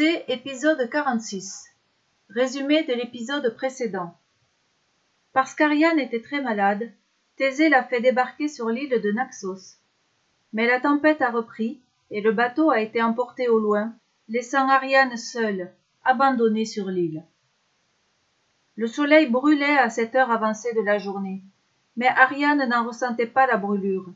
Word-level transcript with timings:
Épisode 0.00 0.90
46. 0.90 1.66
Résumé 2.28 2.82
de 2.82 2.94
l'épisode 2.94 3.54
précédent. 3.54 4.18
Parce 5.32 5.54
qu'Ariane 5.54 6.00
était 6.00 6.20
très 6.20 6.42
malade, 6.42 6.90
Thésée 7.36 7.68
l'a 7.68 7.84
fait 7.84 8.00
débarquer 8.00 8.48
sur 8.48 8.70
l'île 8.70 9.00
de 9.00 9.12
Naxos. 9.12 9.78
Mais 10.52 10.66
la 10.66 10.80
tempête 10.80 11.22
a 11.22 11.30
repris, 11.30 11.80
et 12.10 12.22
le 12.22 12.32
bateau 12.32 12.70
a 12.70 12.80
été 12.80 13.02
emporté 13.02 13.46
au 13.46 13.60
loin, 13.60 13.94
laissant 14.28 14.68
Ariane 14.68 15.16
seule, 15.16 15.72
abandonnée 16.04 16.64
sur 16.64 16.88
l'île. 16.88 17.22
Le 18.74 18.88
soleil 18.88 19.28
brûlait 19.28 19.78
à 19.78 19.90
cette 19.90 20.16
heure 20.16 20.32
avancée 20.32 20.74
de 20.74 20.82
la 20.82 20.98
journée, 20.98 21.44
mais 21.96 22.08
Ariane 22.08 22.68
n'en 22.68 22.84
ressentait 22.84 23.26
pas 23.26 23.46
la 23.46 23.58
brûlure. 23.58 24.12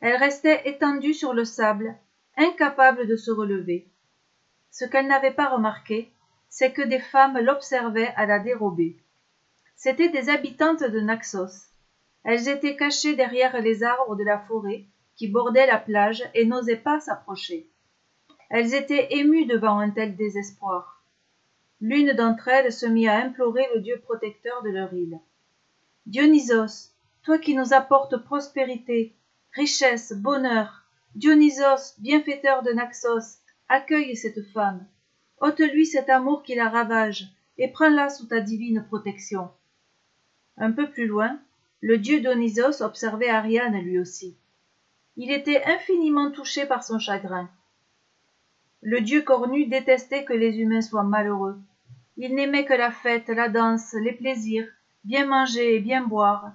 Elle 0.00 0.16
restait 0.16 0.62
étendue 0.68 1.14
sur 1.14 1.34
le 1.34 1.44
sable, 1.44 1.94
incapable 2.36 3.06
de 3.06 3.14
se 3.14 3.30
relever. 3.30 3.88
Ce 4.74 4.84
qu'elle 4.84 5.06
n'avait 5.06 5.30
pas 5.30 5.50
remarqué, 5.50 6.10
c'est 6.48 6.72
que 6.72 6.82
des 6.82 6.98
femmes 6.98 7.38
l'observaient 7.38 8.12
à 8.16 8.26
la 8.26 8.40
dérobée. 8.40 8.96
C'étaient 9.76 10.08
des 10.08 10.30
habitantes 10.30 10.82
de 10.82 10.98
Naxos. 10.98 11.68
Elles 12.24 12.48
étaient 12.48 12.74
cachées 12.74 13.14
derrière 13.14 13.60
les 13.60 13.84
arbres 13.84 14.16
de 14.16 14.24
la 14.24 14.40
forêt 14.40 14.86
qui 15.14 15.28
bordaient 15.28 15.68
la 15.68 15.78
plage 15.78 16.28
et 16.34 16.44
n'osaient 16.44 16.74
pas 16.74 16.98
s'approcher. 16.98 17.70
Elles 18.50 18.74
étaient 18.74 19.14
émues 19.14 19.46
devant 19.46 19.78
un 19.78 19.90
tel 19.90 20.16
désespoir. 20.16 21.04
L'une 21.80 22.12
d'entre 22.12 22.48
elles 22.48 22.72
se 22.72 22.86
mit 22.86 23.06
à 23.06 23.18
implorer 23.18 23.68
le 23.76 23.80
Dieu 23.80 24.00
protecteur 24.00 24.60
de 24.64 24.70
leur 24.70 24.92
île. 24.92 25.20
Dionysos, 26.06 26.90
toi 27.22 27.38
qui 27.38 27.54
nous 27.54 27.74
apportes 27.74 28.16
prospérité, 28.24 29.14
richesse, 29.52 30.12
bonheur, 30.14 30.82
Dionysos, 31.14 31.94
bienfaiteur 31.98 32.64
de 32.64 32.72
Naxos, 32.72 33.38
accueille 33.68 34.16
cette 34.16 34.42
femme. 34.52 34.86
Ôte-lui 35.40 35.86
cet 35.86 36.10
amour 36.10 36.42
qui 36.42 36.54
la 36.54 36.68
ravage, 36.68 37.28
et 37.58 37.68
prends-la 37.68 38.08
sous 38.08 38.26
ta 38.26 38.40
divine 38.40 38.84
protection. 38.88 39.50
Un 40.56 40.72
peu 40.72 40.88
plus 40.90 41.06
loin, 41.06 41.38
le 41.80 41.98
dieu 41.98 42.20
Dionysos 42.20 42.82
observait 42.82 43.28
Ariane 43.28 43.80
lui 43.80 43.98
aussi. 43.98 44.36
Il 45.16 45.30
était 45.30 45.62
infiniment 45.64 46.30
touché 46.30 46.66
par 46.66 46.82
son 46.82 46.98
chagrin. 46.98 47.48
Le 48.82 49.00
dieu 49.00 49.22
cornu 49.22 49.66
détestait 49.66 50.24
que 50.24 50.32
les 50.32 50.58
humains 50.58 50.82
soient 50.82 51.04
malheureux. 51.04 51.58
Il 52.16 52.34
n'aimait 52.34 52.64
que 52.64 52.74
la 52.74 52.90
fête, 52.90 53.28
la 53.28 53.48
danse, 53.48 53.94
les 53.94 54.12
plaisirs, 54.12 54.68
bien 55.04 55.26
manger 55.26 55.76
et 55.76 55.80
bien 55.80 56.02
boire. 56.02 56.52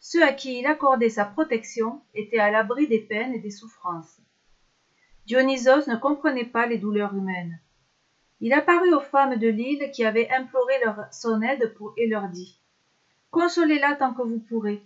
Ceux 0.00 0.22
à 0.22 0.32
qui 0.32 0.58
il 0.60 0.66
accordait 0.66 1.08
sa 1.08 1.24
protection 1.24 2.00
étaient 2.14 2.38
à 2.38 2.50
l'abri 2.50 2.86
des 2.86 3.00
peines 3.00 3.34
et 3.34 3.40
des 3.40 3.50
souffrances. 3.50 4.20
Dionysos 5.28 5.86
ne 5.88 5.96
comprenait 5.96 6.46
pas 6.46 6.64
les 6.64 6.78
douleurs 6.78 7.14
humaines. 7.14 7.60
Il 8.40 8.54
apparut 8.54 8.94
aux 8.94 9.00
femmes 9.00 9.36
de 9.36 9.48
l'île 9.48 9.90
qui 9.90 10.06
avaient 10.06 10.30
imploré 10.30 10.72
leur, 10.82 11.04
son 11.12 11.42
aide 11.42 11.74
et 11.98 12.06
leur 12.06 12.28
dit 12.28 12.58
Consolez-la 13.30 13.96
tant 13.96 14.14
que 14.14 14.22
vous 14.22 14.38
pourrez. 14.38 14.82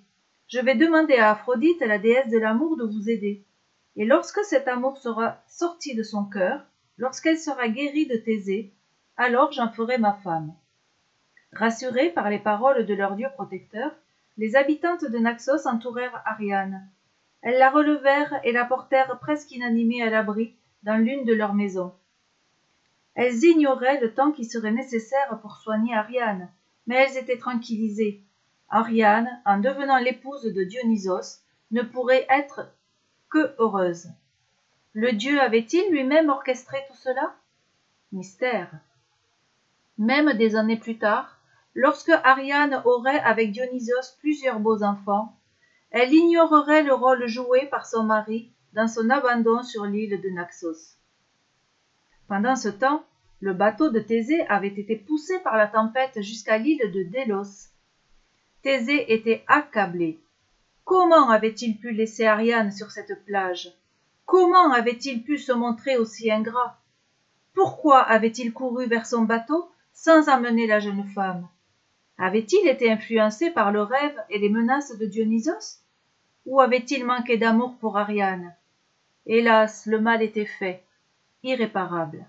Je 0.48 0.58
vais 0.58 0.74
demander 0.74 1.14
à 1.14 1.30
Aphrodite, 1.30 1.80
la 1.82 1.98
déesse 1.98 2.28
de 2.28 2.38
l'amour, 2.38 2.76
de 2.76 2.82
vous 2.84 3.08
aider. 3.08 3.44
Et 3.94 4.04
lorsque 4.04 4.42
cet 4.42 4.66
amour 4.66 4.98
sera 4.98 5.40
sorti 5.46 5.94
de 5.94 6.02
son 6.02 6.24
cœur, 6.24 6.66
lorsqu'elle 6.98 7.38
sera 7.38 7.68
guérie 7.68 8.08
de 8.08 8.16
Thésée, 8.16 8.72
alors 9.16 9.52
j'en 9.52 9.70
ferai 9.70 9.96
ma 9.98 10.14
femme. 10.24 10.52
Rassurées 11.52 12.10
par 12.10 12.30
les 12.30 12.40
paroles 12.40 12.84
de 12.84 12.94
leur 12.94 13.14
dieu 13.14 13.28
protecteur, 13.34 13.92
les 14.38 14.56
habitantes 14.56 15.04
de 15.04 15.18
Naxos 15.18 15.68
entourèrent 15.68 16.20
Ariane, 16.24 16.88
elles 17.42 17.58
la 17.58 17.70
relevèrent 17.70 18.40
et 18.44 18.52
la 18.52 18.64
portèrent 18.64 19.18
presque 19.18 19.50
inanimée 19.50 20.02
à 20.02 20.10
l'abri 20.10 20.54
dans 20.84 20.96
l'une 20.96 21.24
de 21.24 21.34
leurs 21.34 21.54
maisons. 21.54 21.92
Elles 23.14 23.44
ignoraient 23.44 24.00
le 24.00 24.14
temps 24.14 24.32
qui 24.32 24.44
serait 24.44 24.72
nécessaire 24.72 25.38
pour 25.40 25.56
soigner 25.56 25.94
Ariane, 25.94 26.48
mais 26.86 26.96
elles 26.96 27.16
étaient 27.18 27.38
tranquillisées. 27.38 28.22
Ariane, 28.68 29.28
en 29.44 29.58
devenant 29.58 29.98
l'épouse 29.98 30.44
de 30.44 30.64
Dionysos, 30.64 31.40
ne 31.72 31.82
pourrait 31.82 32.26
être 32.30 32.72
que 33.28 33.54
heureuse. 33.58 34.08
Le 34.94 35.12
dieu 35.12 35.40
avait-il 35.40 35.90
lui-même 35.90 36.30
orchestré 36.30 36.78
tout 36.88 36.96
cela? 36.96 37.34
Mystère. 38.12 38.70
Même 39.98 40.34
des 40.34 40.56
années 40.56 40.78
plus 40.78 40.98
tard, 40.98 41.38
lorsque 41.74 42.12
Ariane 42.24 42.82
aurait 42.84 43.20
avec 43.20 43.52
Dionysos 43.52 44.16
plusieurs 44.20 44.60
beaux 44.60 44.82
enfants, 44.82 45.36
elle 45.92 46.12
ignorerait 46.12 46.82
le 46.82 46.94
rôle 46.94 47.26
joué 47.26 47.66
par 47.66 47.86
son 47.86 48.02
mari 48.02 48.50
dans 48.72 48.88
son 48.88 49.10
abandon 49.10 49.62
sur 49.62 49.84
l'île 49.84 50.20
de 50.20 50.28
Naxos. 50.30 50.96
Pendant 52.28 52.56
ce 52.56 52.70
temps, 52.70 53.04
le 53.40 53.52
bateau 53.52 53.90
de 53.90 54.00
Thésée 54.00 54.46
avait 54.48 54.68
été 54.68 54.96
poussé 54.96 55.38
par 55.40 55.56
la 55.56 55.66
tempête 55.66 56.22
jusqu'à 56.22 56.56
l'île 56.56 56.90
de 56.90 57.02
Délos. 57.02 57.68
Thésée 58.62 59.12
était 59.12 59.44
accablé. 59.48 60.18
Comment 60.84 61.28
avait-il 61.28 61.78
pu 61.78 61.92
laisser 61.92 62.24
Ariane 62.24 62.72
sur 62.72 62.90
cette 62.90 63.24
plage? 63.26 63.70
Comment 64.24 64.72
avait-il 64.72 65.22
pu 65.22 65.36
se 65.36 65.52
montrer 65.52 65.98
aussi 65.98 66.30
ingrat? 66.30 66.78
Pourquoi 67.52 68.00
avait-il 68.00 68.52
couru 68.54 68.86
vers 68.86 69.06
son 69.06 69.22
bateau 69.22 69.68
sans 69.92 70.28
amener 70.28 70.66
la 70.66 70.80
jeune 70.80 71.04
femme? 71.04 71.48
Avait-il 72.18 72.68
été 72.68 72.90
influencé 72.90 73.50
par 73.50 73.72
le 73.72 73.82
rêve 73.82 74.16
et 74.30 74.38
les 74.38 74.48
menaces 74.48 74.96
de 74.96 75.06
Dionysos? 75.06 75.80
Ou 76.46 76.60
avait-il 76.60 77.04
manqué 77.04 77.36
d'amour 77.36 77.76
pour 77.78 77.96
Ariane? 77.96 78.54
Hélas, 79.26 79.86
le 79.86 80.00
mal 80.00 80.22
était 80.22 80.44
fait, 80.44 80.84
irréparable. 81.42 82.26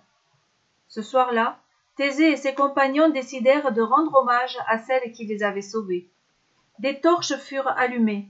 Ce 0.87 1.01
soir-là, 1.01 1.59
Thésée 1.95 2.31
et 2.31 2.37
ses 2.37 2.55
compagnons 2.55 3.09
décidèrent 3.09 3.71
de 3.71 3.81
rendre 3.81 4.15
hommage 4.15 4.57
à 4.67 4.79
celle 4.79 5.11
qui 5.11 5.25
les 5.25 5.43
avait 5.43 5.61
sauvés. 5.61 6.09
Des 6.79 6.99
torches 6.99 7.37
furent 7.37 7.67
allumées. 7.67 8.29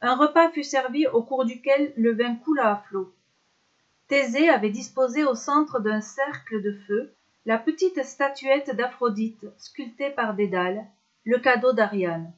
Un 0.00 0.16
repas 0.16 0.50
fut 0.50 0.64
servi 0.64 1.06
au 1.06 1.22
cours 1.22 1.44
duquel 1.44 1.92
le 1.96 2.14
vin 2.14 2.36
coula 2.36 2.72
à 2.72 2.76
flot. 2.88 3.14
Thésée 4.08 4.48
avait 4.48 4.70
disposé 4.70 5.24
au 5.24 5.34
centre 5.34 5.80
d'un 5.80 6.00
cercle 6.00 6.62
de 6.62 6.72
feu 6.86 7.14
la 7.44 7.58
petite 7.58 8.04
statuette 8.04 8.76
d'Aphrodite 8.76 9.46
sculptée 9.58 10.10
par 10.10 10.34
Dédale, 10.34 10.86
le 11.24 11.38
cadeau 11.38 11.72
d'Ariane. 11.72 12.32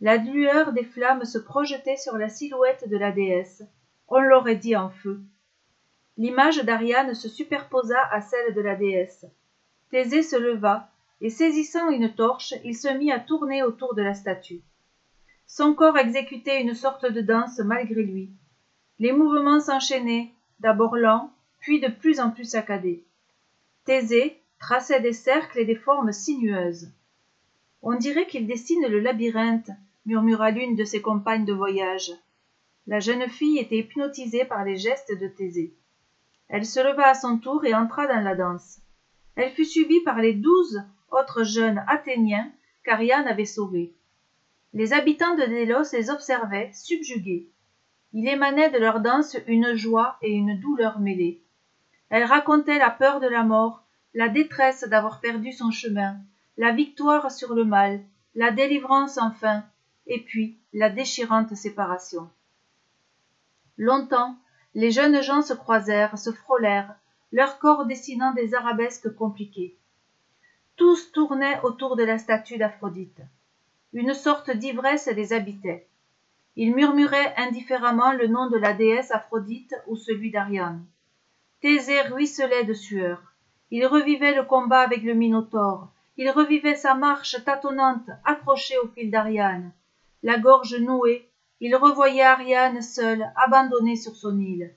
La 0.00 0.16
lueur 0.16 0.72
des 0.72 0.84
flammes 0.84 1.24
se 1.24 1.36
projetait 1.36 1.98
sur 1.98 2.16
la 2.16 2.30
silhouette 2.30 2.88
de 2.88 2.96
la 2.96 3.12
déesse. 3.12 3.62
On 4.08 4.20
l'aurait 4.20 4.56
dit 4.56 4.74
en 4.74 4.88
feu. 4.88 5.20
L'image 6.16 6.64
d'Ariane 6.64 7.14
se 7.14 7.28
superposa 7.28 8.00
à 8.10 8.22
celle 8.22 8.54
de 8.54 8.60
la 8.62 8.74
déesse. 8.74 9.26
Thésée 9.90 10.22
se 10.22 10.36
leva, 10.36 10.88
et 11.20 11.28
saisissant 11.28 11.90
une 11.90 12.14
torche, 12.14 12.54
il 12.64 12.74
se 12.74 12.88
mit 12.88 13.12
à 13.12 13.20
tourner 13.20 13.62
autour 13.62 13.94
de 13.94 14.02
la 14.02 14.14
statue. 14.14 14.62
Son 15.46 15.74
corps 15.74 15.98
exécutait 15.98 16.62
une 16.62 16.74
sorte 16.74 17.04
de 17.04 17.20
danse 17.20 17.58
malgré 17.58 18.02
lui. 18.02 18.30
Les 18.98 19.12
mouvements 19.12 19.60
s'enchaînaient, 19.60 20.30
d'abord 20.60 20.96
lents, 20.96 21.32
puis 21.60 21.80
de 21.80 21.88
plus 21.88 22.18
en 22.20 22.30
plus 22.30 22.44
saccadés. 22.44 23.04
Thésée 23.84 24.40
traçait 24.58 25.00
des 25.00 25.12
cercles 25.12 25.58
et 25.58 25.66
des 25.66 25.74
formes 25.74 26.12
sinueuses. 26.12 26.90
On 27.82 27.96
dirait 27.96 28.26
qu'il 28.26 28.46
dessine 28.46 28.86
le 28.88 28.98
labyrinthe, 28.98 29.70
murmura 30.06 30.50
l'une 30.50 30.74
de 30.74 30.84
ses 30.84 31.02
compagnes 31.02 31.44
de 31.44 31.52
voyage. 31.52 32.10
La 32.86 33.00
jeune 33.00 33.28
fille 33.28 33.58
était 33.58 33.78
hypnotisée 33.78 34.46
par 34.46 34.64
les 34.64 34.76
gestes 34.76 35.12
de 35.20 35.28
Thésée. 35.28 35.74
Elle 36.48 36.64
se 36.64 36.80
leva 36.80 37.08
à 37.08 37.14
son 37.14 37.38
tour 37.38 37.64
et 37.66 37.74
entra 37.74 38.06
dans 38.06 38.20
la 38.20 38.34
danse. 38.34 38.80
Elle 39.36 39.50
fut 39.50 39.66
suivie 39.66 40.00
par 40.00 40.18
les 40.18 40.32
douze 40.32 40.82
autres 41.10 41.44
jeunes 41.44 41.84
Athéniens 41.86 42.50
qu'Ariane 42.84 43.28
avait 43.28 43.44
sauvés. 43.44 43.94
Les 44.72 44.94
habitants 44.94 45.36
de 45.36 45.44
Délos 45.44 45.92
les 45.92 46.08
observaient, 46.08 46.70
subjugués. 46.72 47.50
Il 48.14 48.28
émanait 48.28 48.70
de 48.70 48.78
leur 48.78 49.00
danse 49.00 49.36
une 49.46 49.74
joie 49.74 50.16
et 50.22 50.32
une 50.32 50.58
douleur 50.60 51.00
mêlées. 51.00 51.43
Elles 52.14 52.22
racontaient 52.26 52.78
la 52.78 52.90
peur 52.90 53.18
de 53.18 53.26
la 53.26 53.42
mort, 53.42 53.82
la 54.14 54.28
détresse 54.28 54.84
d'avoir 54.84 55.18
perdu 55.18 55.50
son 55.50 55.72
chemin, 55.72 56.16
la 56.56 56.70
victoire 56.70 57.32
sur 57.32 57.56
le 57.56 57.64
mal, 57.64 58.04
la 58.36 58.52
délivrance 58.52 59.18
enfin, 59.18 59.64
et 60.06 60.20
puis 60.20 60.56
la 60.72 60.90
déchirante 60.90 61.56
séparation. 61.56 62.30
Longtemps, 63.78 64.36
les 64.76 64.92
jeunes 64.92 65.22
gens 65.22 65.42
se 65.42 65.54
croisèrent, 65.54 66.16
se 66.16 66.30
frôlèrent, 66.30 66.94
leurs 67.32 67.58
corps 67.58 67.84
dessinant 67.84 68.32
des 68.32 68.54
arabesques 68.54 69.12
compliquées. 69.12 69.76
Tous 70.76 71.10
tournaient 71.10 71.60
autour 71.64 71.96
de 71.96 72.04
la 72.04 72.18
statue 72.18 72.58
d'Aphrodite. 72.58 73.22
Une 73.92 74.14
sorte 74.14 74.52
d'ivresse 74.52 75.08
les 75.08 75.32
habitait. 75.32 75.88
Ils 76.54 76.76
murmuraient 76.76 77.34
indifféremment 77.38 78.12
le 78.12 78.28
nom 78.28 78.48
de 78.48 78.56
la 78.56 78.72
déesse 78.72 79.10
Aphrodite 79.10 79.74
ou 79.88 79.96
celui 79.96 80.30
d'Ariane. 80.30 80.86
Thésée 81.64 82.02
ruisselait 82.02 82.64
de 82.64 82.74
sueur. 82.74 83.22
Il 83.70 83.86
revivait 83.86 84.34
le 84.34 84.42
combat 84.42 84.80
avec 84.80 85.02
le 85.02 85.14
Minotaure, 85.14 85.88
il 86.18 86.28
revivait 86.30 86.74
sa 86.74 86.94
marche 86.94 87.42
tâtonnante 87.42 88.10
accrochée 88.26 88.76
au 88.84 88.88
fil 88.88 89.10
d'Ariane. 89.10 89.72
La 90.22 90.38
gorge 90.38 90.78
nouée, 90.78 91.26
il 91.60 91.74
revoyait 91.74 92.20
Ariane 92.20 92.82
seule, 92.82 93.32
abandonnée 93.34 93.96
sur 93.96 94.14
son 94.14 94.38
île. 94.38 94.74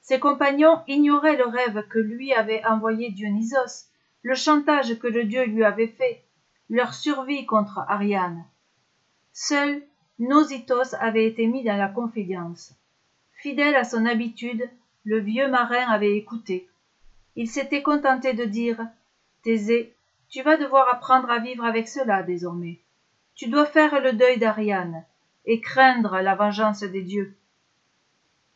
Ses 0.00 0.20
compagnons 0.20 0.82
ignoraient 0.86 1.36
le 1.36 1.48
rêve 1.48 1.84
que 1.88 1.98
lui 1.98 2.32
avait 2.32 2.64
envoyé 2.64 3.10
Dionysos, 3.10 3.88
le 4.22 4.36
chantage 4.36 5.00
que 5.00 5.08
le 5.08 5.24
dieu 5.24 5.46
lui 5.46 5.64
avait 5.64 5.88
fait, 5.88 6.22
leur 6.70 6.94
survie 6.94 7.44
contre 7.44 7.80
Ariane. 7.88 8.44
Seul 9.32 9.82
Nosithos 10.20 10.94
avait 11.00 11.26
été 11.26 11.48
mis 11.48 11.64
dans 11.64 11.76
la 11.76 11.88
confidence. 11.88 12.72
Fidèle 13.42 13.74
à 13.74 13.82
son 13.82 14.06
habitude, 14.06 14.70
le 15.04 15.18
vieux 15.20 15.48
marin 15.48 15.88
avait 15.88 16.16
écouté. 16.16 16.68
Il 17.36 17.48
s'était 17.48 17.82
contenté 17.82 18.32
de 18.32 18.44
dire 18.44 18.80
Thésée, 19.42 19.94
tu 20.28 20.42
vas 20.42 20.56
devoir 20.56 20.88
apprendre 20.88 21.30
à 21.30 21.38
vivre 21.38 21.64
avec 21.64 21.88
cela 21.88 22.22
désormais. 22.22 22.80
Tu 23.34 23.48
dois 23.48 23.66
faire 23.66 24.00
le 24.00 24.12
deuil 24.12 24.38
d'Ariane 24.38 25.04
et 25.44 25.60
craindre 25.60 26.20
la 26.20 26.34
vengeance 26.34 26.82
des 26.82 27.02
dieux. 27.02 27.34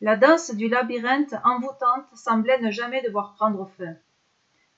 La 0.01 0.17
danse 0.17 0.53
du 0.53 0.67
labyrinthe 0.67 1.33
envoûtante 1.45 2.05
semblait 2.13 2.59
ne 2.59 2.69
jamais 2.69 3.01
devoir 3.01 3.35
prendre 3.35 3.65
fin. 3.77 3.95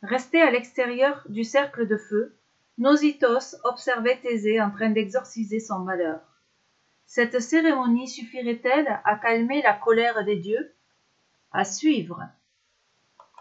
Resté 0.04 0.40
à 0.40 0.52
l'extérieur 0.52 1.24
du 1.30 1.44
cercle 1.44 1.88
de 1.88 1.98
feu, 1.98 2.38
Nosithos 2.78 3.58
observait 3.64 4.20
Thésée 4.22 4.62
en 4.62 4.70
train 4.70 4.92
d'exorciser 4.92 5.60
son 5.60 5.80
malheur. 5.80 6.22
Cette 7.08 7.40
cérémonie 7.40 8.08
suffirait-elle 8.08 9.00
à 9.04 9.16
calmer 9.16 9.64
la 9.64 9.74
colère 9.74 10.24
des 10.26 10.36
dieux? 10.36 10.75
À 11.56 11.63
suivre. 11.66 12.30